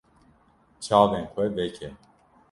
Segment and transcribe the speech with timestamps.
[0.83, 1.89] Çavên xwe veke.